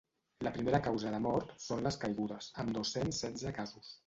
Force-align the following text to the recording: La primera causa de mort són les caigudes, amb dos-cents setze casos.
La 0.45 0.53
primera 0.53 0.79
causa 0.87 1.11
de 1.15 1.19
mort 1.25 1.53
són 1.67 1.83
les 1.89 1.99
caigudes, 2.05 2.49
amb 2.65 2.75
dos-cents 2.79 3.23
setze 3.27 3.55
casos. 3.61 3.95